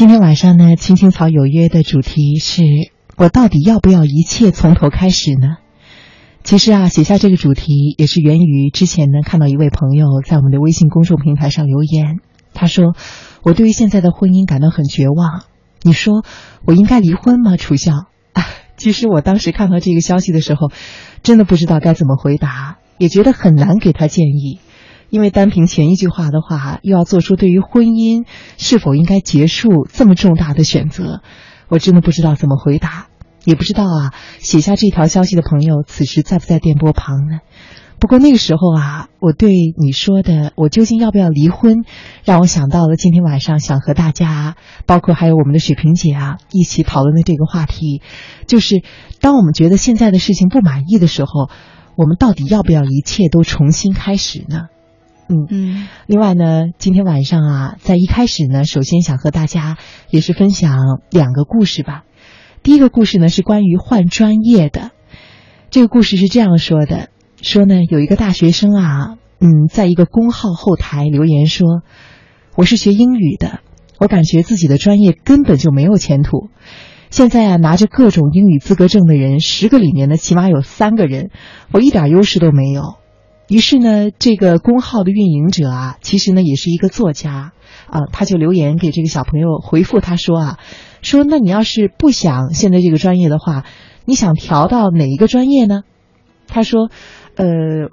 [0.00, 2.62] 今天晚上呢，青青草有约的主题是
[3.18, 5.58] 我到底要不要一切从头开始呢？
[6.42, 12.20] 其实啊，写下这个主题也是源于之前呢，看到一位朋友在我们的微信公众平台上留言，
[12.54, 12.94] 他说
[13.44, 15.42] ：“我对于现在的婚姻感到很绝望。
[15.82, 16.24] 你说
[16.64, 17.92] 我应该离婚吗？”楚笑
[18.32, 18.42] 啊，
[18.78, 20.70] 其实我当时看到这个消息的时候，
[21.22, 24.60] 真的不知道该怎么回答，也觉得很难给他建议。
[25.10, 31.20] 因为单凭前一句话的话，又要做出对于婚姻是否应该结束这么重大的选择，
[31.68, 33.08] 我真的不知道怎么回答，
[33.44, 37.40] 也不知道啊，写下这条消息的朋友此时在不在电波旁呢？
[37.98, 41.84] 不过那个时候啊，我对你说的我究竟要不要离婚，
[42.24, 48.00] 让我想到了今天晚上想和大家，包括还有我们的水萍姐啊，一起讨论的这个话题，
[48.46, 48.82] 就是
[49.20, 51.50] 当我们觉得现在的事情不满意的时候，
[51.94, 54.68] 我们到底要不要一切都重新开始呢？
[55.30, 59.78] 嗯嗯，另外呢，今天晚上啊，在一开始呢，首先想和大家
[60.10, 60.76] 也是分享
[61.08, 62.02] 两个故事吧。
[62.64, 64.90] 第一个故事呢是关于换专业的，
[65.70, 71.82] 这个故事是这样说的：说呢有一个大学生啊，嗯，在一个公号后台留言说，
[72.56, 73.60] 我是学英语的，
[74.00, 76.48] 我感觉自己的专业根本就没有前途。
[77.08, 81.30] 现在啊，拿着各种英语资格证的人，十个里面呢，起码有三个人，
[81.72, 82.99] 我一点优势都没有。
[83.50, 87.50] 于是呢，这个公号的运营者啊，其实呢也是一个作家
[87.88, 90.58] 啊，他就留言给这个小朋友回复他说啊，
[91.02, 93.64] 说那你要是不想现在这个专业的话，
[94.04, 95.82] 你想调到哪一个专业呢？
[96.46, 96.90] 他说，
[97.34, 97.46] 呃，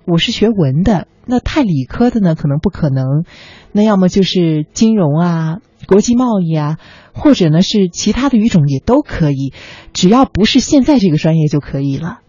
[0.05, 3.25] 我是学文的，那太理科的呢可能不可能，
[3.71, 6.77] 那要么就是金融啊、国际贸易啊，
[7.15, 9.53] 或者呢是其他的语种也都可以，
[9.91, 12.19] 只要不是现在这个专业就可以了。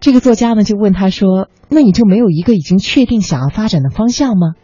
[0.00, 4.54] 这个作家呢就问他说：“那你就没有一个已经确定想要发展的方向吗？”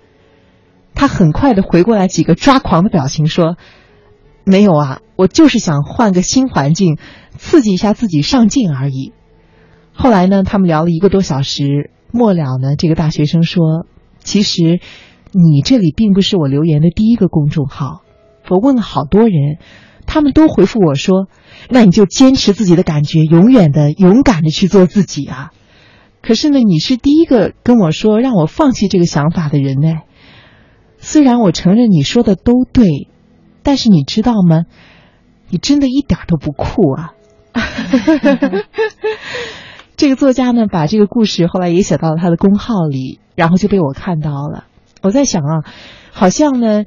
[0.94, 3.56] 他很快的回过来几个抓狂的表情说
[4.44, 6.98] ：“没有啊，我就是想换个新环境，
[7.36, 9.12] 刺激一下自己上进而已。”
[9.92, 13.86] 后来呢，他们聊了一个多小时，末了呢，这个大学生说
[14.22, 14.80] ：“其实
[15.32, 18.02] 你这里并不是我留言的第一个公众号，
[18.48, 19.58] 我问了好多人。”
[20.06, 21.28] 他们都回复我说
[21.70, 25.50] ：“那你就坚持自己的感觉，永远的勇敢的去做自己啊！”
[26.22, 29.98] 可是呢，你是第一个跟我说让我放弃这个想法的人呢。
[30.98, 33.08] 虽然我承认你说的都对，
[33.62, 34.62] 但是你知道吗？
[35.50, 37.12] 你真的一点都不酷啊！
[39.96, 44.64] 这个作家呢，把这个故事后来也写到了他的公号里，然后就被我看到了。
[45.02, 45.62] 我在想啊，
[46.10, 46.84] 好像呢。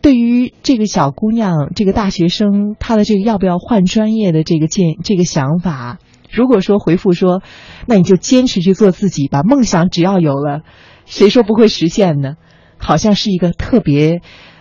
[0.00, 5.98] 对于这个小姑娘，这个大学生，她的这个要不要换专业的这个建这个想法，
[6.30, 7.42] 如果说回复说，
[7.86, 10.62] 那你就坚持去做自己吧，梦想只要有了，
[11.04, 12.34] 谁说不会实现呢？
[12.78, 14.20] 好像是一个特别，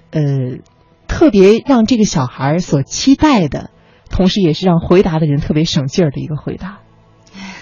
[0.09, 0.21] 呃，
[1.07, 3.69] 特别让这个小孩所期待的，
[4.09, 6.79] 同时也是让回答的人特别省劲儿的一个回答。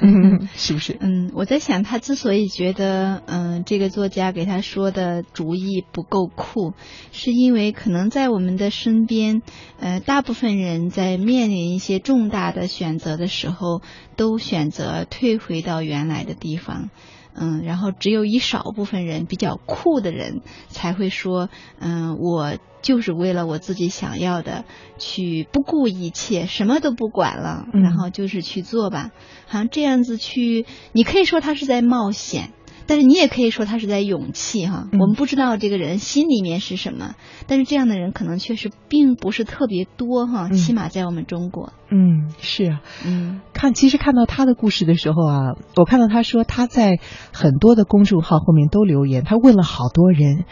[0.01, 0.97] 嗯， 是不是？
[0.99, 6.73] 嗯，我在想，他之所以觉得，嗯，这个作家给他说的主意不够酷，
[7.11, 9.41] 是因为可能在我们的身边，
[9.79, 13.81] 呃，大部分人在面临一些重大的选择的时候，
[14.15, 16.89] 都选择退回到原来的地方。
[17.35, 24.63] 嗯，然后只有一少部分人比较酷的人才会说，嗯，我就是为了我自己想要的
[24.97, 29.11] 去不顾一切，什么都不管了，然后就是去做吧。
[29.47, 32.51] 好像这样子去，你可以说他是在冒险。
[32.87, 37.15] 但是你也可以说他是在勇气哈，我们不知道这个人心里面是什么，
[37.47, 41.73] 但是这样的人可能确实并不是特别多哈，起码在我们中国。
[41.89, 45.39] 嗯，是啊，嗯，看其实看到他的故事的时候啊，
[45.75, 46.99] 我看到他说他在
[47.33, 50.45] 很多的公众号后面都留言，他问了好多人，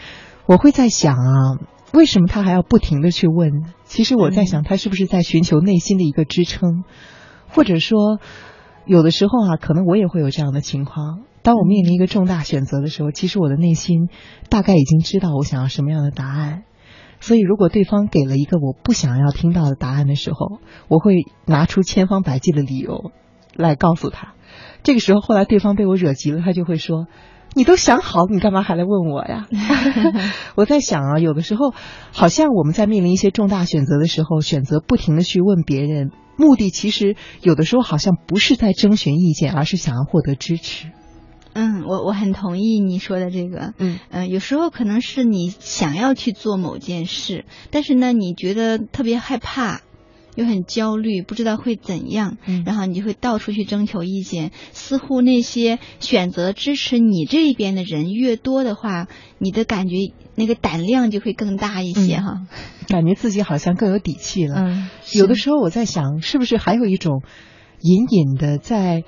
[0.46, 1.58] 我会在想啊，
[1.92, 3.64] 为什么他还要不停的去问？
[3.84, 6.82] 其实我在想，他是不是在寻求内心的一个支撑，
[7.48, 8.18] 或者说
[8.86, 11.22] 有的时候啊，可能我也会有这样的情况。
[11.44, 14.08] 当我面临一个重大选择的时候，其实我的内心
[14.48, 16.64] 大概已经知道我想要什么样的答案。
[17.20, 20.58] 所以，如果对方给了一个我不想要听到的答案的时候，
[20.88, 23.12] 我会拿出千方百计的理由
[23.54, 24.32] 来告诉他。
[24.82, 27.06] 这个时候，后来对方被我惹急了，他就会说
[27.54, 29.46] ：“你都想好，你干嘛还来问我呀？”
[30.56, 31.74] 我在想啊，有的时候
[32.10, 40.88] 好像我们在面临一些重大选择的时候，选择不停的去问别人，目的其实有的时候好像不是在征询意见，而是想要获得支持。
[41.54, 43.72] 嗯，我我很同意你说的这个。
[43.78, 49.82] 嗯嗯，有时候可能是你想要去做某件事，但是呢，你觉得特别害怕，
[50.34, 52.38] 又很焦虑，不知道会怎样。
[52.44, 54.50] 嗯，然后你就会到处去征求意见。
[54.72, 59.06] 似乎那些选择支持你这一边的人越多的话，
[59.38, 59.94] 你的感觉
[60.34, 62.46] 那个胆量就会更大一些哈。
[62.88, 64.56] 感觉自己好像更有底气了。
[64.56, 67.22] 嗯，有的时候我在想，是不是还有一种
[67.80, 69.04] 隐隐的在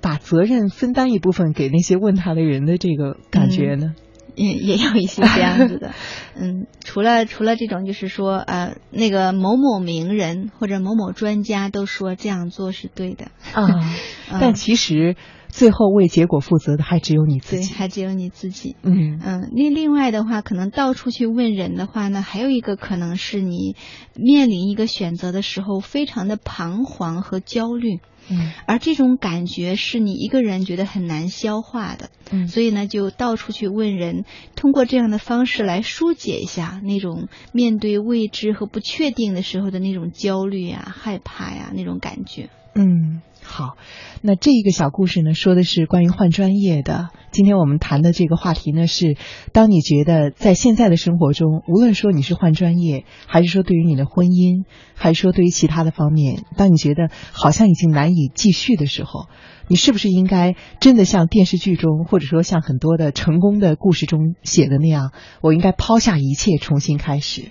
[0.00, 3.94] 把责任分担一部分给那些问他的人的这个感觉呢？
[4.36, 5.92] 也也有一些这样子的，
[6.34, 13.26] 嗯，除了除了这种，就是说，呃，那个某某名人或者某某专家都说这样做是对的。
[13.52, 13.66] 啊，
[14.40, 15.16] 但其实
[15.52, 18.76] 最后为结果负责的还只有你自己，还只有你自己。
[18.82, 23.76] 嗯嗯，另另外的话，可能到处去问人的话呢，还有一个可能是你
[24.16, 27.98] 面临一个选择的时候，非常的彷徨和焦虑。
[28.32, 34.24] 嗯，而这种感觉是你一个人觉得很难消化的，嗯，所以呢，就到处去问人，
[34.54, 42.50] 通过这样的方式来疏解一下那种面对未知和不确定的时候的那种焦虑呀、害怕呀那种感觉。
[42.74, 43.20] 嗯。
[43.50, 43.76] 好，
[44.22, 47.08] 那这一个小故事呢，说的是关于换专业的。
[47.32, 49.16] 今天我们谈的这个话题呢，是
[49.52, 54.64] 当你觉得在现在的生活中，无论说你是换专业，还是说对于你的婚姻，
[54.94, 59.26] 还是说对于其他的方面，当你觉得好像已经难以继续的时候，
[59.66, 65.10] 你是不是应该真的像电视剧中，或者说像很多的成功的故事中写的那样，
[65.42, 67.50] 我应该抛下一切，重新开始？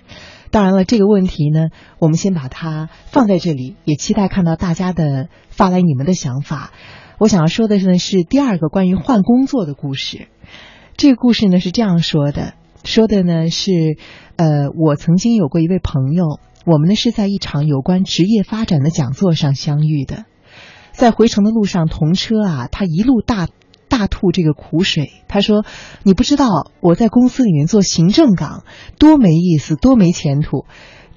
[0.50, 1.68] 当然了，这个问题呢，
[1.98, 6.72] 我们先把它放在这里，也期待看到大家的发来你们的想法。
[7.18, 10.28] 我想要说的是呢是第二个关于换工作的故事。
[10.96, 13.70] 这个故事呢是这样说的，说的呢是，
[14.36, 20.24] 呃，我曾经有过一位朋友，我们呢是在一场有关职业发展的讲座上相遇的，
[20.92, 23.46] 在回程的路上同车啊，他一路大。
[24.00, 25.62] 大吐这个苦水，他说
[26.04, 26.46] ：“你不知道
[26.80, 28.64] 我在公司里面做行政岗
[28.98, 30.64] 多没意思，多没前途，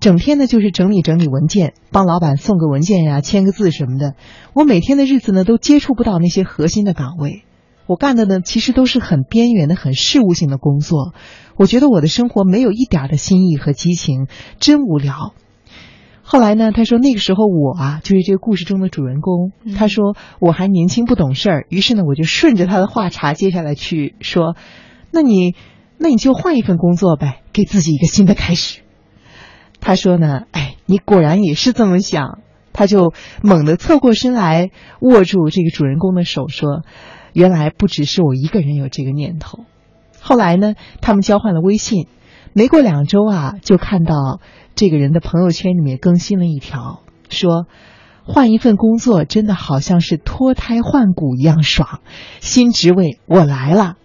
[0.02, 4.16] 整天呢就是整理整理文件，帮老板送个文件呀，签个字什么的。
[4.54, 7.46] 我每天的日子呢都接触不到那些核心的岗位，
[7.88, 11.14] 我干的呢其实都是很边缘的、很事务性的工作。
[11.56, 14.28] 我觉得我的生活没有一点的新意和激情，
[14.60, 15.34] 真无聊。”
[16.26, 16.72] 后来呢？
[16.72, 19.52] 他说那个时候我啊，就是这个故事中的主人公。
[19.76, 24.56] 他说我还年轻不懂事儿，于是呢，我就顺着他的话茬接下来去说
[25.12, 25.54] ：“那你，
[25.98, 28.80] 那你就换一份工作呗，给自己一个新的开始。”
[29.82, 32.40] 他说呢，哎，你果然也是这么想。
[32.72, 34.72] 他就猛地侧过身来，
[35.02, 36.84] 握住这个主人公的手，说
[37.34, 39.66] ：“原来不只是我一个人有这个念头。”
[40.22, 42.08] 后来呢，他们交换了微信。
[42.56, 44.40] 没过两周啊，就看到
[44.76, 47.68] 这个人的朋友圈里面更新了一条，说
[48.26, 52.00] 换一份工作真的好像是脱胎换骨一样爽，
[52.40, 53.98] 新职位我来了，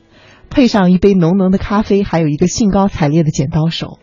[0.50, 3.98] 配上一杯浓浓的咖啡，还有一个兴高采烈的剪刀手。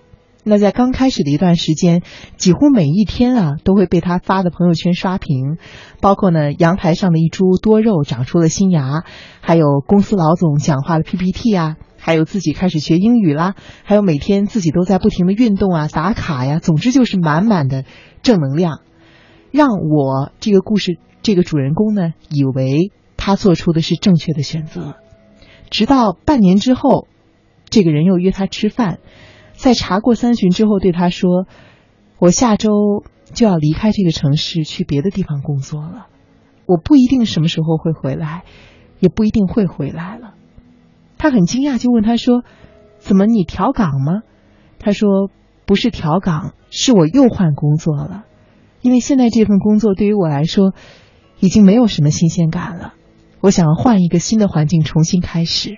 [0.47, 2.03] 那在刚开始的一段时间，
[2.38, 5.57] 几乎每一天啊都会被他发的朋友圈刷屏，
[6.01, 9.03] 包括呢阳台上的一株多肉长出了新芽，
[9.41, 11.77] 还有公司老总讲话的 PPT 啊。
[12.06, 17.84] 还有自己开始学英语啦，还有每天自己都在不停的运动啊、打卡呀，总之就是满满的
[18.22, 18.81] 正能量，
[19.50, 24.94] 让我这个故事这个主人公呢，以为他做出的是正确的选择。
[25.72, 27.07] 直到半年之后，
[27.72, 29.00] 这个人又约他吃饭，
[29.54, 31.48] 在查过三巡之后，对他说
[32.22, 32.69] ：“我下周
[33.34, 36.06] 就要离开这个城市，去别的地方工作了。
[36.68, 38.44] 我不一定什么时候会回来，
[39.00, 40.36] 也不一定会回来了。”
[41.17, 42.44] 他很惊讶，就问他说
[43.00, 44.21] ：“怎么你调岗吗？”
[44.79, 45.29] 他说
[45.65, 48.25] ：“不是调岗，是我又换工作了。
[48.81, 50.73] 因为现在这份工作对于我来说，
[51.40, 52.94] 已经没有什么新鲜感了。
[53.42, 55.78] 我想换一个新的环境，重新开始。”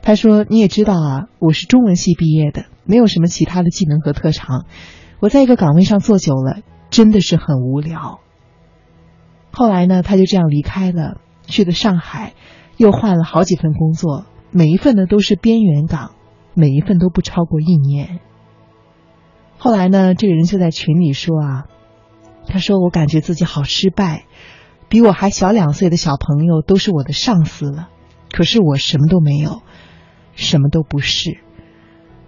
[0.00, 4.66] 他说：“你也知道啊，我是中文系毕业的，没有什么其他的技能和特长。
[5.20, 6.58] 我在一个岗位上做久了，
[6.90, 8.20] 真的是很无聊。”
[9.50, 12.34] 后来呢，他就这样离开了，去了上海，
[12.76, 14.26] 又换了好几份工作。
[14.56, 16.12] 每一份呢都是边缘岗，
[16.54, 18.20] 每一份都不超过一年。
[19.58, 21.64] 后来呢，这个人就在群里说啊，
[22.46, 24.26] 他说我感觉自己好失败，
[24.88, 27.88] 比我还小两岁的小朋友都是我的上司了，
[28.30, 29.62] 可是我什么都没有，
[30.36, 31.38] 什么都不是。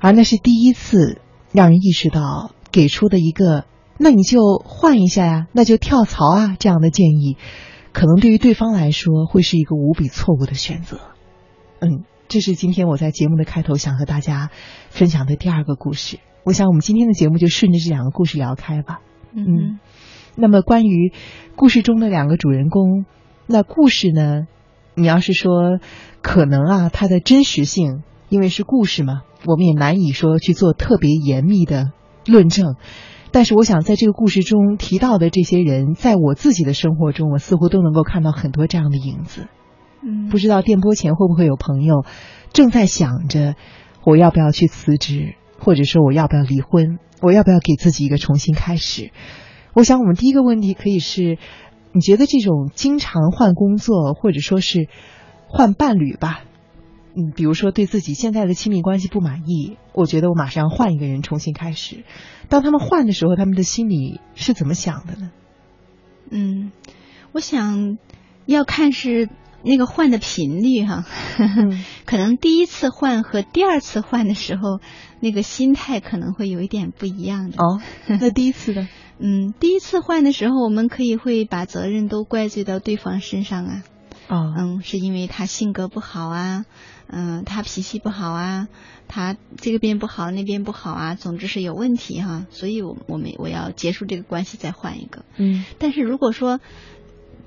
[0.00, 1.20] 而那是第一次
[1.52, 3.66] 让人意识到，给出的一个
[3.98, 7.36] 那你就换一下呀，那就跳槽啊这样的建议，
[7.92, 10.98] 可能对于对方来说会是一个无比错误的选择。
[11.78, 12.02] 嗯。
[12.28, 14.50] 这是今天我在节目的开头想和大家
[14.90, 16.18] 分享的第二个故事。
[16.44, 19.00] 我想我们今天的节目就顺着这两个故事聊开吧。
[19.32, 19.78] 嗯，
[20.34, 21.12] 那么关于
[21.54, 23.04] 故事中的两个主人公，
[23.46, 24.46] 那故事呢？
[24.94, 25.78] 你要是说
[26.22, 31.92] 可能啊，它的真实性，因为是故事嘛，我们也难以说去做特别严密的
[32.26, 32.76] 论证。
[33.30, 39.48] 但是我想在这个故事中提到的这些人，在我自己的生活中，我似乎都能够看到很多这样的影子。
[40.06, 42.04] 嗯，不知道电波前会不会有朋友
[42.52, 43.56] 正在想着
[44.04, 46.98] 我要不要去辞职，或者说我要不要离婚？
[47.20, 49.10] 我要不要给自己一个重新开始？
[49.72, 51.38] 我想，我们第一个问题可以是：
[51.92, 54.88] 你觉得这种经常换工作，或者说是
[55.48, 56.42] 换伴侣吧？
[57.16, 62.04] 嗯，比如说对自己现在的亲密关系不满意，我觉得我马上要换一个人重新开始。
[62.48, 65.30] 当他们换的时候，他们的心里是怎么想的呢？
[66.30, 66.70] 嗯，
[67.32, 67.96] 我想
[68.44, 69.30] 要看是
[69.66, 71.04] 那个换的频率哈，
[72.06, 74.80] 可能第一次换和第二次换的时候，
[75.20, 77.56] 那个心态可能会有一点不一样的。
[77.62, 78.88] 哦， 那第一次呢？
[79.18, 83.82] 嗯，第一次换的时候，我们可以会把责任都怪罪到对方身上啊。
[84.28, 86.64] 哦，嗯，是因为他性格不好啊。
[87.08, 88.66] 嗯，他脾气不好啊，
[89.06, 95.24] 他这个边不好，那边不好啊，总之是有问题哈，所以我我们我要结束这个关系再换一个。
[95.36, 96.58] 嗯，但是如果说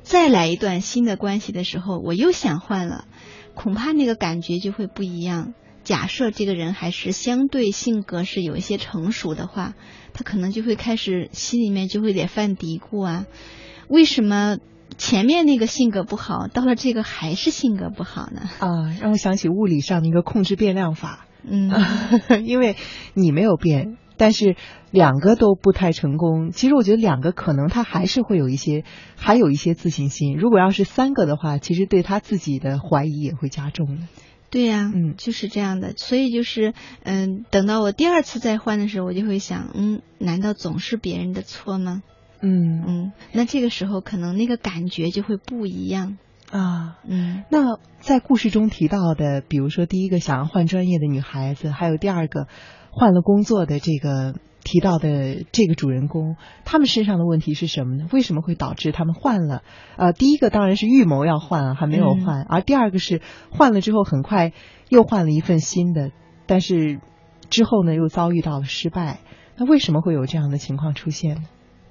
[0.09, 3.05] 再来一段新的关系的时候，我又想换了，
[3.53, 5.53] 恐怕那个感觉就会不一样。
[5.83, 9.75] 假设这个人还是相对性格是有一些成熟的话，
[10.13, 13.25] 他可能就会开始心里面就会得犯嘀咕啊，
[13.87, 14.57] 为什么？
[14.97, 18.49] 前面那个性格不好，到了这个还是性格不好呢？
[18.57, 21.27] 啊，让我想起物理上的一个控制变量法。
[21.43, 21.71] 嗯，
[22.43, 22.75] 因为
[23.13, 24.57] 你没有变，但是
[24.91, 26.51] 两个都不太成功。
[26.51, 28.83] 其实我觉得两个可能他还是会有一些，
[29.15, 30.35] 还有一些自信心。
[30.37, 34.03] 如果要是三个的话，其实对他自己的怀疑也会加重的。
[34.51, 35.93] 对呀，嗯，就是这样的。
[35.95, 36.73] 所以就是，
[37.03, 42.03] 嗯，等到我第二次再换的时候，我就会想，嗯，难道总是别人的错吗？
[42.41, 46.17] 嗯嗯，那这个时候可能那个感觉就会不一样
[46.51, 46.97] 啊。
[47.05, 52.47] 嗯，那在故事中提到的，比如说第一个想要换专业的女孩子，还有第二个
[52.91, 58.07] 换了工作的这个提到的这个主人公，他们身上的问题是什么呢？
[58.11, 59.63] 为什么会导致他们换了？
[59.97, 64.53] 呃，第一个当然是预谋要换，还没有换；而第二个是换了之后很快
[64.89, 66.11] 又换了一份新的，
[66.45, 66.99] 但是
[67.49, 69.19] 之后呢又遭遇到了失败。
[69.57, 71.43] 那为什么会有这样的情况出现呢？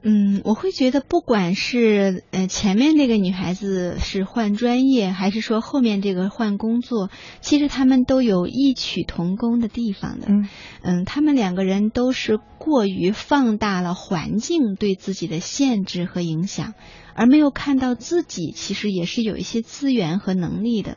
[0.03, 10.29] 嗯，我会觉得，不管是呃前面那个女孩子是换专业，还是说后面这个换工作，其实他们都有异曲同工的地方的。
[10.29, 10.49] 嗯
[10.83, 16.75] 嗯，他们两个人都是过于放大了环境对自己的限制和影响，
[17.15, 20.97] 而没有看到自己其实也是有一些资源和能力的。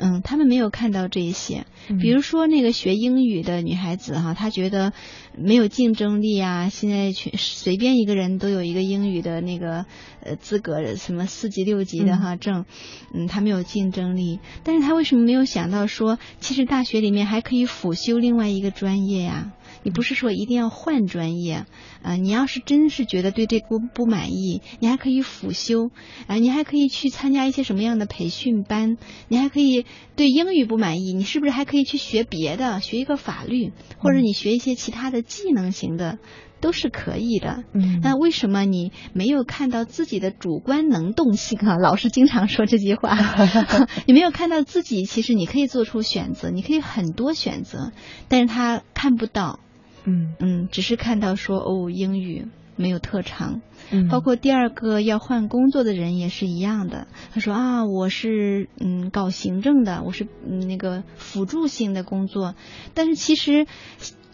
[0.00, 1.66] 嗯，他们没有看到这一些，
[2.00, 4.94] 比如说那个学英语的女孩子哈，她觉得
[5.36, 6.70] 没有竞争力啊。
[6.70, 9.84] 现在全随便一个人都有一个英语的那个
[10.24, 12.64] 呃资格，什么四级六级的哈证，
[13.12, 14.40] 嗯，她没有竞争力。
[14.64, 19.52] 但是她为什么没有想到说，其实大学里面还可以辅修另外一个专业呀？
[19.82, 21.64] 你不是说一定要换专业
[22.02, 22.14] 啊？
[22.14, 25.90] 你要是真是觉得对这个不满意，你还可以辅修
[26.26, 28.96] 啊，你还可以去参加一些什么样的培训班？
[29.28, 36.18] 你还可以对英语不满意，你是不是还可以去学别的，学一个法律，或者你学一些其他的技能型的，
[36.60, 37.64] 都是可以的。
[37.72, 41.76] 嗯，那为什么你没有看到自己的主观能动性啊？
[41.82, 43.16] 老师经常说这句话，
[44.06, 47.92] 你没有看到自己其实你可以做出选择，你可以很多选择，
[48.28, 49.58] 但是他看不到。
[50.04, 57.06] 嗯嗯，只是看到说哦，英语没有特长，嗯，包括第二个要换工作的人也是一样的。
[57.32, 62.54] 他说啊，我是嗯搞行政的，我是嗯那个辅助性的工作。
[62.94, 63.66] 但是其实，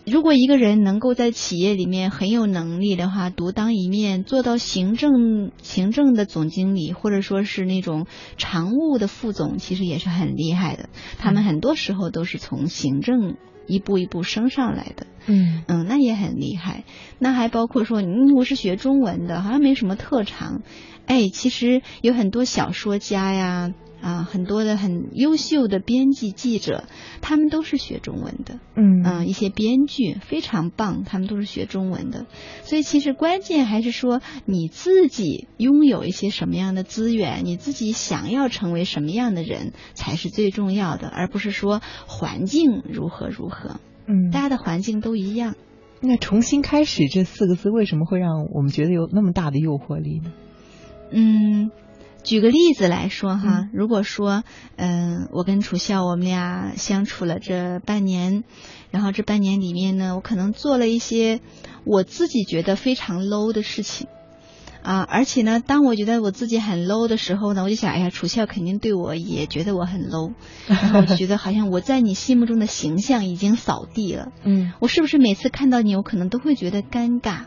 [0.06, 10.88] 如果一个人能够在企业里面很有能力的话，独当一面，做到行政行政的总经理，或者说是那种常务的副总，其实也是很厉害的。
[11.18, 13.36] 他们很多时候都是从行政。
[13.68, 16.84] 一步一步升上来的，嗯嗯，那也很厉害。
[17.18, 20.62] 那还包括说，嗯，我是学中文的，好像没什么特长。
[21.06, 23.75] 哎，其实有很多小说家呀。
[24.06, 26.84] 啊，很多的很优秀的编辑记者，
[27.22, 32.26] 他们都是学中文的，嗯，啊，一些编剧非常棒，他们都是学中文的。
[32.62, 43.80] 所以其实关键还是说你自己拥有一些什么样的资源，你自己想要成为什么样的人才是最重要的，而不是说环境如何如何。
[44.06, 45.56] 嗯，大家的环境都一样。
[46.00, 50.32] 那重新开始这四个字为什么会让我们觉得有那么大的诱惑力呢？
[51.10, 51.72] 嗯。
[52.26, 54.42] 举个例子来说哈，如果说，
[54.75, 58.42] 嗯，我跟楚笑我们俩相处了这半年，
[58.90, 61.40] 然后这半年里面呢，我可能做了一些
[61.85, 64.09] 我自己觉得非常 low 的事情，
[64.83, 70.33] 啊，而且呢，当我觉得我自己很 low 的时候呢，我就想，哎呀，楚笑肯定对我也觉得我很 low，
[70.66, 77.42] 然后觉得好像我在你心目中的形象已经扫地了，嗯，我是不是每次看到你，我可能都会觉得尴尬？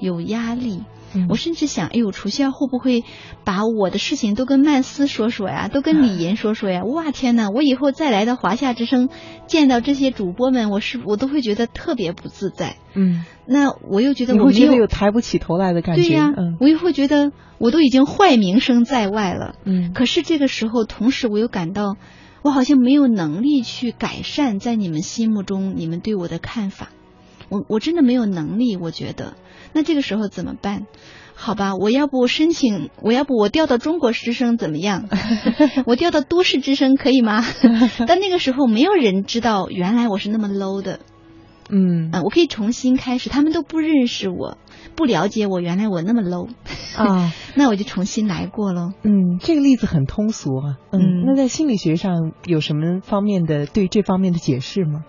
[0.00, 0.82] 有压力。
[1.16, 3.04] 嗯我甚至想，哎呦，楚笑会不会
[3.44, 6.84] 把我的事情都跟曼斯说说呀，都跟李岩说说呀？
[6.84, 7.50] 哇，天哪！
[7.50, 9.08] 我以后再来到华夏之声，
[9.46, 12.76] 见到这些主播们，我是我都会觉得特别不自在。
[12.94, 16.02] 嗯，那我又觉得你我没有会觉得有抬不起头来的感觉。
[16.02, 19.54] 对呀、嗯我又会觉得我都已经坏名声在外了。
[19.64, 21.96] 嗯可是这个时候，同时我又感到，
[22.42, 26.88] 我好像没有能力去改善在你们心目中你们对我的看法，
[27.48, 29.34] 我我真的没有能力，我觉得，
[29.72, 30.86] 那这个时候怎么办？
[31.34, 35.08] 好吧，我要不申请，我要不我调到中国之声怎么样？
[35.86, 37.44] 我调到都市之声可以吗？
[38.08, 41.00] 但那个时候没有人知道，原来我是那么 low 的。
[41.68, 44.56] 嗯嗯，我可以重新开始，他们都不认识我，
[44.94, 46.48] 不了解我，原来我那么 low
[46.96, 48.92] 啊， 那我就重新来过喽。
[49.02, 50.76] 嗯，这个例子很通俗啊。
[50.92, 55.04] 嗯，嗯那在心理学上有什么方面的对这方面的解释吗？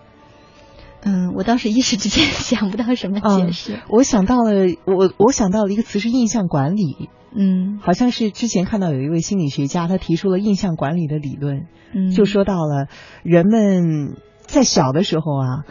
[1.02, 3.74] 嗯，我倒是一时之间想不到什么解释。
[3.74, 12.88] 啊我想到了，我我想到了一个词是印象管理，嗯好像是之前看到有一位心理学家，他提出了印象管理的理论，嗯，就说到了
[13.22, 15.64] 人们在小的时候啊，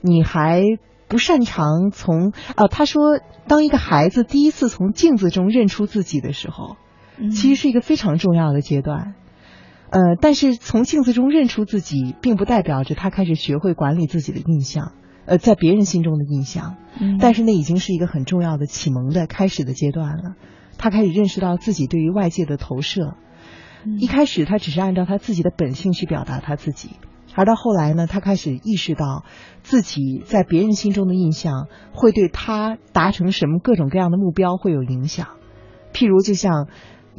[0.00, 0.62] 你还
[1.08, 6.76] 不擅长从啊，他说当一个孩子第一次从镜子中认出自己的时候，
[7.18, 9.14] 嗯其实是一个非常重要的阶段。
[9.90, 14.92] 呃，但是从镜子中认出自己，并不代表着他开始学会管理自己的印象，
[15.26, 16.76] 呃，在别人心中的印象。
[17.00, 20.36] 嗯但是那已经是一个很重要的启蒙的开始的阶段了。
[20.78, 23.16] 他开始认识到自己对于外界的投射。
[23.84, 26.90] 嗯一开始他只是按照他自己的本性去表达他自己，
[27.34, 29.24] 而到后来呢，他开始意识到
[29.62, 35.28] 自己在别人心中的印象会对他达成什么各种各样的目标会有影响。
[35.92, 36.68] 譬如，就像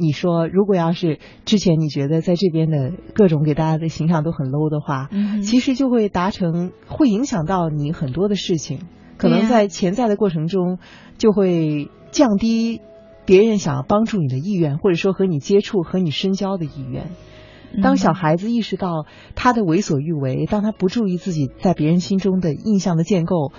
[0.02, 8.80] 你说，如果要是之前你觉得在这边的各种给大家的形象都很 low 的话，嗯其实就会达成，会影响到你很多的事情，
[9.16, 10.78] 可能在潜在的过程中
[11.16, 12.80] 就会降低
[13.24, 17.06] 别人想要帮助你的意愿，或者说和你接触、和你深交的意愿。
[17.82, 23.52] 当小孩子意识到他的为所欲为，当他不注意自己在别人心中的印象的建构，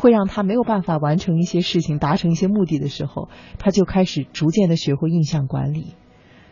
[0.00, 3.28] 会让他没有办法完成一些事情、达成一些目的的时候，
[3.58, 5.94] 他就开始逐渐的学会印象管理。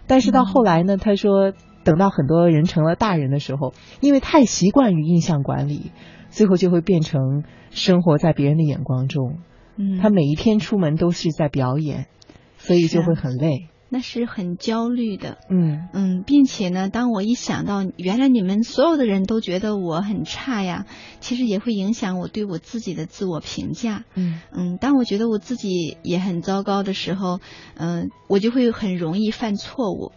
[0.07, 5.91] 但是到后来呢，他说，等到很多人成了大人的时候，因为太习惯于印象管理，
[6.29, 9.39] 最后就会变成生活在别人的眼光中。
[9.77, 12.07] 嗯他每一天出门都是在表演，
[12.59, 13.69] 所以就会很累。
[13.91, 15.39] 那是很焦虑的。
[15.51, 20.87] 嗯嗯，并且呢，当我一想到原来你们所有的人都觉得我很差呀，
[21.21, 24.05] 其实也会影响我对我自己的自我评价。
[24.15, 27.41] 嗯嗯，当我觉得我自己也很糟糕的时候，
[27.77, 30.13] 嗯、我就会很容易犯错误，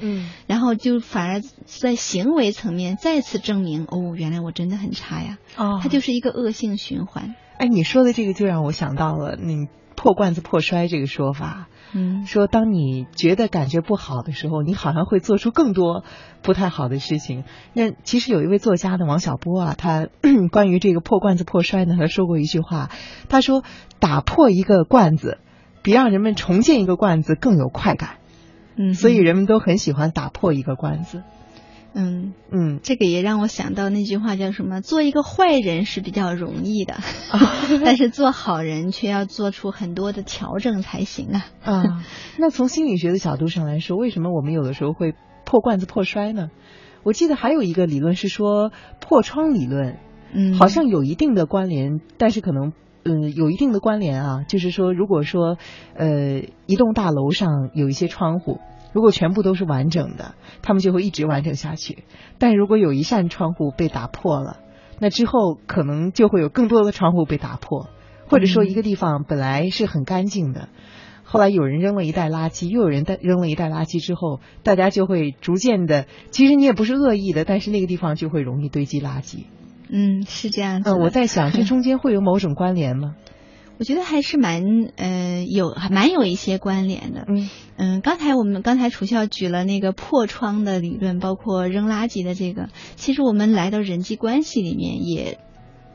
[0.00, 5.38] 嗯 然后就反而在行为层面再次证明，哦，原来我真的很差呀。
[5.56, 7.34] 哦它就是一个恶性循环。
[7.58, 11.68] 哎，你说的这个就让我想到了你破罐子破摔这个说法。
[11.94, 16.04] 嗯说当你觉得感觉不好的时候，你好像会做出更多
[16.42, 17.44] 不太好的事情。
[17.72, 20.08] 那其实有一位作家呢，王小波啊，他
[20.50, 22.90] 关于这个破罐子破摔呢，他说过一句话，
[23.28, 23.62] 他说
[24.00, 25.38] 打破一个罐子，
[25.82, 28.16] 比让人们重建一个罐子更有快感。
[28.76, 31.22] 嗯，所以人们都很喜欢打破一个罐子。
[31.96, 34.80] 嗯，嗯，这个也让我想到那句话叫什么？
[34.80, 36.96] 做一个坏人是比较容易的，
[37.84, 41.46] 但是做好人却要做出很多的调整才行啊。
[41.62, 42.04] 啊，
[42.36, 46.50] 那从心理学的角度上来说，为什么我们有的时候会破罐子破摔呢？
[47.04, 49.98] 我记得还有一个理论是说破窗理论，
[50.32, 52.72] 嗯，好像有一定的关联，但是可能
[53.04, 55.58] 嗯有一定的关联啊，就是说如果说
[55.94, 58.58] 呃一栋大楼上有一些窗户。
[58.94, 62.04] 如果全部都是完整的，他们就会一直完整下去。
[62.38, 64.58] 但如果有一扇窗户被打破了，
[65.00, 67.88] 那之后可能就会有更多的窗户被打破，
[68.28, 70.68] 或者说一个地方本来是很干净的，
[71.24, 79.46] 后来有人扔了一袋垃圾，又有人带扔了一袋垃圾之后，大家就会逐渐的，其实你也不是恶意的，但是那个地方就会容易堆积垃圾。
[79.90, 83.16] 嗯，是这样子嗯、我在想，这中间会有某种关联吗？
[83.78, 87.24] 我觉得还是蛮呃有还蛮有一些关联的。
[87.28, 95.38] 嗯嗯，刚才我们刚才楚笑举了那个破窗的理论，包括扔垃圾的这个，其实我们来到人际关系里面也。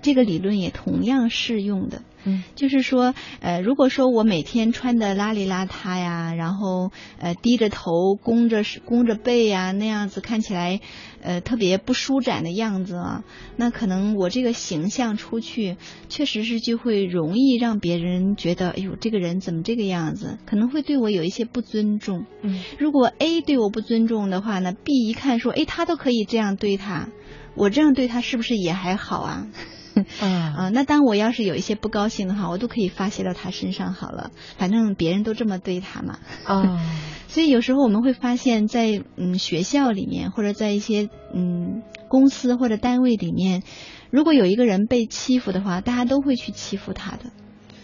[0.02, 10.80] 这个理论也同样适用的，嗯，就是说，呃，如果说我每天穿的邋里邋遢呀，然后呃低着头、弓着弓着背呀，那样子看起来，
[11.22, 13.24] 呃特别不舒展的样子啊，
[13.58, 15.76] 那可能我这个形象出去，
[16.08, 20.38] 确实是就会容易让别人觉得，哎呦，这个人怎么这个样子？
[20.46, 22.26] 可能会对我有一些不尊重。
[22.42, 27.10] 嗯如果 A 对我不尊重的话呢，B 一看说，哎，他都可以这样对他，
[27.56, 29.48] 我这样对他是不是也还好啊？
[30.22, 36.20] 啊，那当我要是有一些不高兴的话，我都可以发泄到他身上好了，反正别人都这么对他嘛。
[36.46, 36.80] 啊，
[37.28, 43.64] 所以有时候我们会发现，在嗯学校里面，或者在一些嗯公司或者单位里面，
[44.12, 47.32] 如果有一个人被欺负的话，大家都会去欺负他的。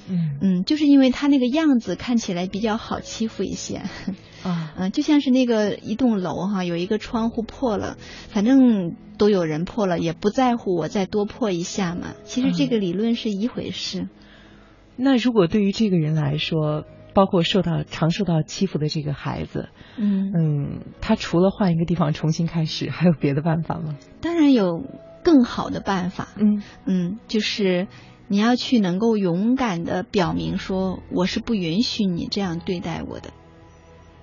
[0.08, 3.82] 嗯嗯，就是因为他那个样子看起来比较好欺负一些。
[4.46, 7.98] 啊，嗯，就像是那个一栋楼哈，有一个窗户破了，
[8.30, 12.14] 反正都有人破了，也不在乎我再多破一下嘛。
[12.26, 14.08] 其实这个理论是一回事。
[14.96, 23.96] 那如果对于这个人来说，包括受到常受到欺负的这个孩子，嗯嗯，他除了换一个地方重新开始， 还有别的办法吗？
[24.22, 24.84] 当然有
[25.24, 26.28] 更好的办法。
[26.38, 27.88] 嗯嗯，就是
[28.28, 33.32] 你要去能够勇敢的表明说，我是不允许你这样对待我的。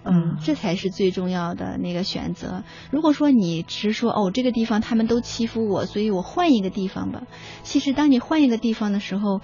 [0.04, 2.64] 嗯，这才是最重要的那个选择。
[2.90, 7.22] 如果说你只说哦，这个地方他们都欺负我，所以我换一个地方吧。
[7.62, 9.40] 其实当你换一个地方的时候，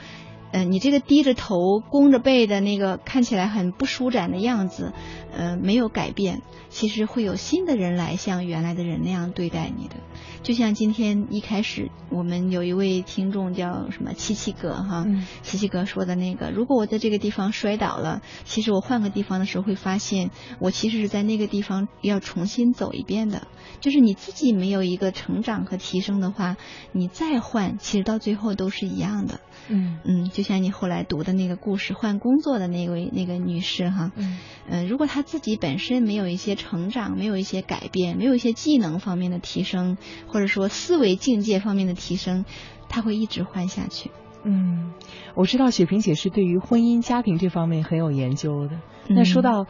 [0.51, 4.93] 嗯、你这个低着头、弓着背的那个看起来很不舒展的样子，
[5.39, 9.95] 呃，没有改变，其实会有新的人来像原来的人那样对待你的。
[10.43, 23.47] 就像今天一开始我们有一位听众叫什么七七哥哈，嗯七七哥说的那个，如果我在这个地方摔倒了，其实我换个地方的时候会发现，我其实是在那个地方要重新走一遍的。
[23.81, 26.57] 就是你自己没有一个成长和提升的话，
[26.91, 29.39] 你再换，其实到最后都是一样的。
[29.69, 42.47] 嗯嗯，就像你后来读的那个故事，换工作的那位那个女士哈，嗯嗯，如果她自己本身没有一些成长，没有一些改变，没有一些技能方面的提升，或者说思维境界方面的提升，
[42.89, 44.11] 他会一直换下去。
[44.43, 44.95] 嗯，
[45.35, 48.81] 我知道雪萍姐是对于婚姻家庭这方面很有研究的。
[49.07, 49.67] 那说嗯到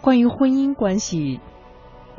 [0.00, 1.40] 关于婚姻关系，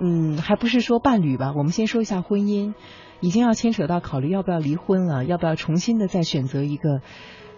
[0.02, 1.54] 嗯，还不是说伴侣吧？
[1.56, 2.74] 我们先说一下婚姻，
[3.22, 7.00] 已经要牵扯到考虑要不要离婚了，要不要重新的再选择一个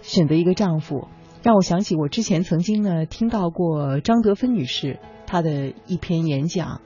[0.04, 1.08] 选择一个丈夫，
[1.46, 6.82] 让我想起我之前曾经呢听到过张德芬女士她的一篇演讲，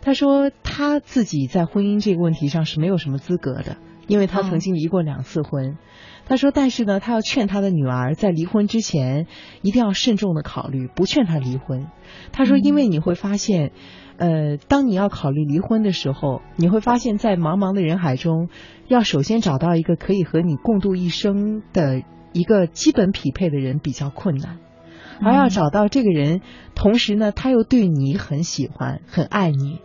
[0.00, 5.76] 她说她自己在婚姻这个问题上是没有什么资格的，因为她曾经离过两次婚。
[6.24, 9.26] 她说，但是呢，她要劝她的女儿在离婚之前
[9.60, 11.88] 一定要慎重的考虑，不劝她离婚。
[12.32, 13.72] 她说，因为你会发现，
[14.16, 18.48] 呃，当你要考虑离婚的时候，你会发现在茫茫的人海中，
[18.86, 24.58] 要首先找到一个可以和你共度一生的一个基本匹配的人比较困难，
[25.20, 26.40] 而要找到这个人，
[26.74, 29.80] 同时呢，他又对你很喜欢、很爱你，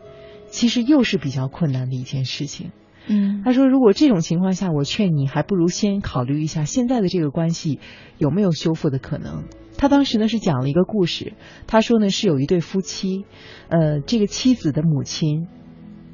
[0.48, 2.72] 其实又是比较困难的一件事情。
[3.06, 7.80] 嗯他说，如果这种情况下，我劝你还不如先考虑一下现在的这个关系
[8.18, 9.44] 有没有修复的可能。
[9.78, 11.34] 他当时呢是讲了一个故事，
[11.68, 13.26] 他说呢是有一对夫妻，
[13.68, 15.48] 呃，这个妻子的母亲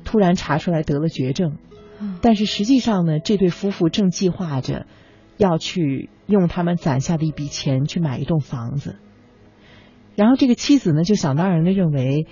[0.04, 1.58] 突然查出来得了绝症，
[2.22, 4.88] 但是实际上呢，这对夫妇正计划着
[5.40, 8.98] 要去用他们攒下的一笔钱去买一栋房子。
[10.16, 12.28] 然后这个妻子呢，就想当然的认为，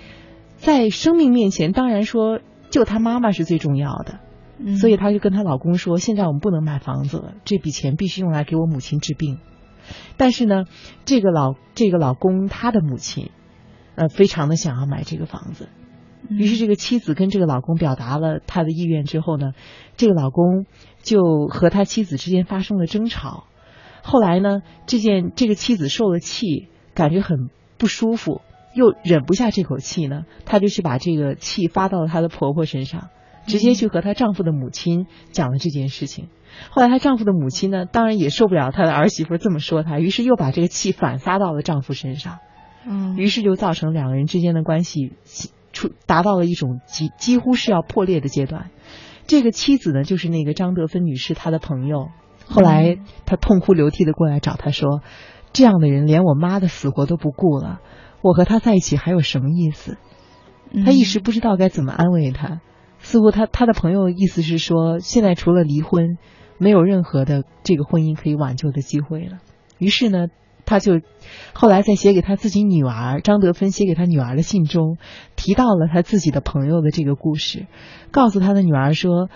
[0.58, 4.20] 在生命面前，当然说救他妈妈是最重要的，
[4.60, 9.40] 嗯所以她就跟她老公说：“现在我们不能买房子了，这笔钱必须用来给我母亲治病。”
[10.18, 10.66] 但是呢，
[11.06, 13.32] 这个老这个老公他的母亲，
[13.96, 15.70] 呃，非常的想要买这个房子。
[16.30, 19.54] 于是这个妻子跟这个老公表达了他的意愿之后呢，
[19.96, 20.66] 这个老公
[21.02, 23.46] 就和他妻子之间发生了争吵。
[24.04, 28.42] 后来呢，这件这个妻子受了气，感觉很不舒服，
[28.74, 33.10] 又忍不下这口气呢，她就去把这个气发到了她的婆婆身上，
[33.46, 36.30] 直接去和她丈夫的母亲讲了这件事情。
[36.70, 42.40] 后来她丈夫的母亲呢，当然也受不了她的儿媳妇这么说她，于是又把这个气反撒到了丈夫身上。
[42.90, 45.12] 嗯于是就造成两个人之间的关系
[45.74, 48.70] 出达到了一种几几乎是要破裂的阶段。
[49.28, 52.10] 这个妻子呢，就是那个张德芬女士她的朋友。
[52.46, 55.02] 后来她痛哭流涕的过来找她说
[55.52, 57.82] ：“这样的人连我妈的死活都不顾了，
[58.22, 59.98] 我和他在一起还有什么意思？”
[60.72, 62.62] 嗯她一时不知道该怎么安慰他。
[63.00, 66.18] 似乎他他的朋友意思是说，现在除了离婚，
[66.58, 69.38] 没有任何的这个婚姻可以挽救的机会了。
[69.78, 70.28] 于是呢，
[70.68, 71.00] 他就
[71.54, 74.98] 后来在写给他自己女儿张德芬写给他女儿的信中，
[75.36, 77.66] 提到了他自己的朋友的这个故事，
[78.12, 79.30] 告诉他的女儿说：“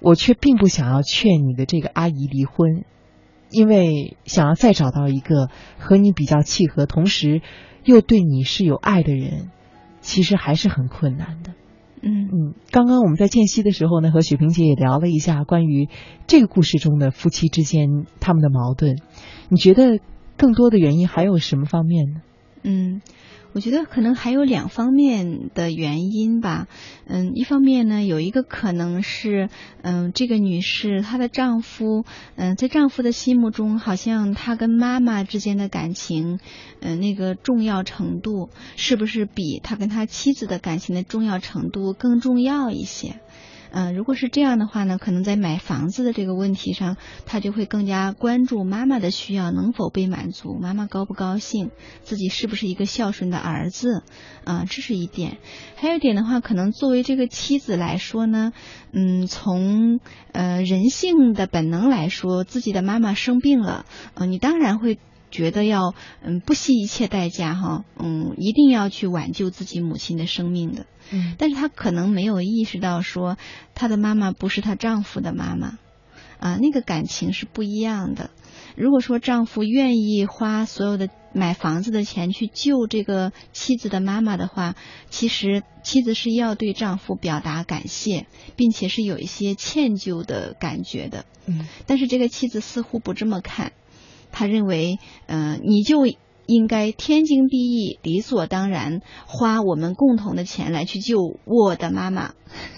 [0.00, 2.84] 我却并不想要劝你的这个阿姨离婚，
[3.50, 7.40] 因为想要再找到一个和你比较契合，同时
[7.82, 9.50] 又对你是有爱的人，
[10.00, 11.54] 其实还是很困难的。”
[12.00, 15.88] 嗯嗯，刚刚我们在间隙的时候呢，和雪萍姐也聊了一下关于
[16.28, 18.98] 这个故事中的夫妻之间他们的矛盾。
[19.48, 19.98] 你觉得
[20.38, 22.22] 更多的原因还有什么方面呢？
[22.62, 23.02] 嗯，
[23.52, 26.66] 我觉得可能还有两方面的原因吧。
[27.06, 29.48] 嗯，一方面呢，有一个可能是，
[29.82, 32.04] 嗯，这个女士她的丈夫，
[32.36, 36.40] 嗯，在丈夫的心目中，好像她跟妈妈之间的感情，
[36.80, 43.20] 嗯，那个重要程度，是不是比他跟他妻子的感情的重要程度更重要一些？
[43.70, 51.70] 嗯，如果是这样的话呢，可能在买房子的这个问题上，他就会更加关注妈妈的需要能否被满足，妈妈高不高兴，
[52.02, 54.02] 自己是不是一个孝顺的儿子，
[54.44, 55.38] 啊，这是一点。
[55.76, 58.52] 还有一点的话，可能作为这个妻子来说呢，
[58.92, 60.00] 嗯，从
[60.32, 64.98] 呃人性的本能来说，自己的妈妈生病了，嗯，你当然会。
[65.30, 73.36] 觉得要嗯不惜一切代价哈嗯一定要去挽救自己母亲的生命的，嗯，但是她可能没有意识到说
[73.74, 75.78] 她的妈妈不是她丈夫的妈妈，
[76.38, 78.30] 啊那个感情是不一样的。
[78.76, 84.76] 如果说丈夫愿意花所有的买房子的钱去救这个妻子的妈妈的话，
[85.10, 93.72] 其实妻子是要对丈夫表达感谢，并且是有一些歉疚的感觉的，嗯，但是这个妻子似乎不这么看。
[94.38, 96.06] 他认为，嗯，你就
[96.46, 102.34] 应该天经地义、理所当然花我们共同的钱来去救我的妈妈。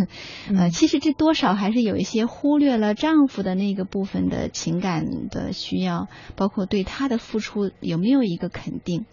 [0.57, 9.05] 呃，其实这多少还是有一些忽略了丈夫的那个部分的情感的需要，包括对他的付出有没有一个肯定。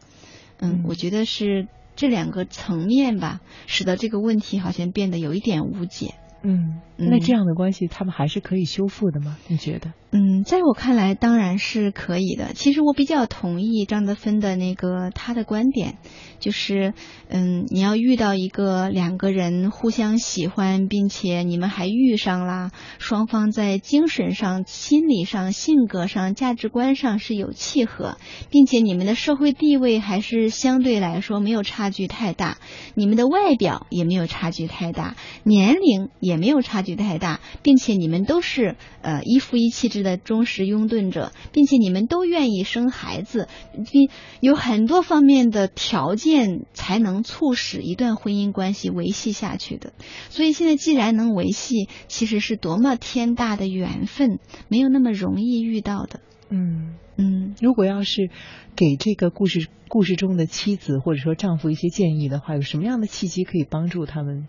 [0.61, 6.13] 嗯，我觉得是这两个层面吧，使得这个问题好像变得有一点误解。
[6.43, 9.37] 嗯，那这样的关系他们还是可以修复的吗？
[9.47, 9.91] 你觉得？
[10.09, 12.53] 嗯，在我看来当然是可以的。
[12.53, 15.97] 其实我比较同意张德芬的那个他的观点，
[16.39, 16.93] 就是
[17.27, 28.17] 嗯，你要遇到一个两个人互相喜欢，并且你们还遇上了，双方在精神上、心理上、性格上、价值观上是有契合，
[28.49, 32.59] 并且你们的社会地位还是相对来说没有差距太大，
[32.95, 40.07] 你们的外表也没有差距太大，年龄也没有差距太大，并且你们都是呃一夫一妻制。
[40.07, 43.49] 的忠实拥趸者，并且你们都愿意生孩子，
[43.91, 49.93] 并有很多方面的条件才能促使一段婚姻关系维系下去的。
[50.29, 56.21] 所以现在既然能维系，其实是多么天大的缘分，没有那么容易遇到的。
[56.49, 58.29] 嗯嗯，如果要是
[58.75, 64.47] 给这个故事故事中的妻子或者说丈夫一些建议的话，有什么样的契机可以帮助他们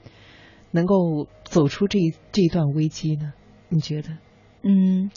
[0.70, 1.98] 能够走出这
[2.32, 3.32] 这一段危机呢？
[3.70, 4.18] 你觉得？
[4.62, 5.10] 嗯。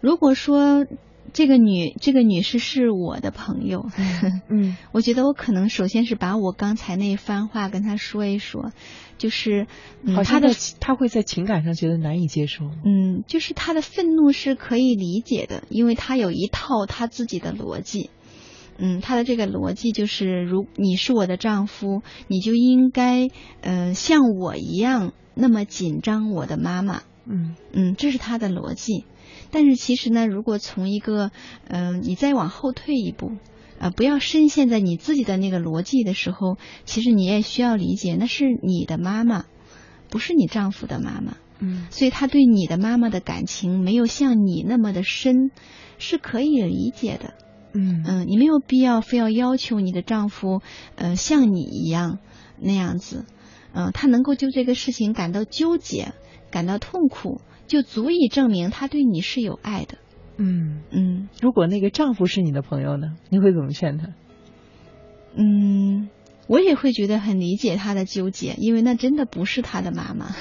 [0.00, 0.86] 如果说
[1.32, 3.90] 这个女这个女士是我的朋友，
[4.48, 8.72] 嗯，我觉得我可能首先是把我刚才那番话跟她说一说，
[9.18, 9.66] 就是
[10.24, 18.10] 她的她会在情感上觉得难以接受，嗯，就是她的愤怒是可以理解的，因为她有一套她自己的逻辑，
[18.78, 23.28] 嗯，她的这个逻辑就是，如你是我的丈夫，你就应该
[23.60, 29.04] 嗯像我一样那么紧张我的妈妈，嗯嗯，这是他的逻辑。
[29.50, 31.30] 但是其实呢，如果从一个
[31.68, 33.32] 嗯，你再往后退一步，
[33.78, 39.44] 啊，不要深陷在你自己的那个逻辑的时候，其实你也需要理解，那是你的妈妈，
[40.10, 41.36] 不是你丈夫的妈妈。
[41.60, 45.50] 嗯，所以他对你的妈妈的感情没有像你那么的深，
[45.98, 47.34] 是可以理解的。
[47.72, 50.62] 嗯嗯，你没有必要非要要求你的丈夫，
[50.94, 52.18] 呃，像你一样
[52.58, 53.26] 那样子，
[53.72, 56.12] 嗯，他能够就这个事情感到纠结，
[56.50, 57.40] 感到痛苦。
[57.66, 59.98] 就足以证明他对你是有爱的。
[60.38, 63.16] 嗯嗯，如果那个丈夫是你的朋友呢？
[63.28, 64.08] 你会怎么劝他？
[65.34, 66.08] 嗯。
[66.48, 70.34] 我也会觉得很理解他的纠结，因为那真的不是他的妈妈。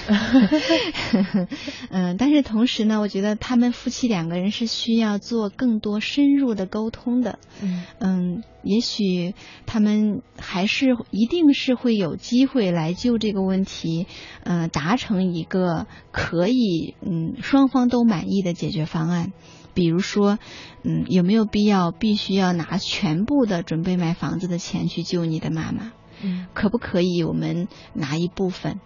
[1.91, 7.39] 嗯，但是同时呢，我觉得他们夫妻两个人是需要做更多深入的沟通的。
[7.61, 14.07] 嗯嗯，也许他们还是一定是会有机会来就这个问题，
[14.43, 19.33] 嗯，达成一个可以嗯双方都满意的解决方案。
[19.73, 20.39] 比如说，
[20.83, 25.91] 嗯，有没有必要必须要拿全部的准备买房子的钱去救你的妈妈？
[26.21, 28.79] 嗯，可不可以我们拿一部分，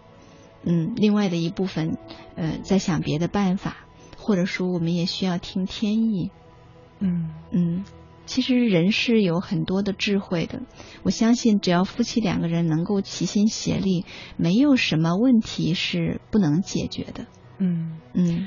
[0.64, 1.98] 嗯，另外的一部分，
[2.36, 3.78] 呃，再想别的办法，
[4.18, 6.32] 或者说我们也需要听天意。
[7.00, 7.84] 嗯嗯，
[8.26, 10.62] 其实人是有很多的智慧的，
[11.04, 14.06] 我相信只要夫妻两个人能够齐心协力，
[14.38, 17.26] 没有什么问题是不能解决的。
[17.58, 18.40] 嗯嗯。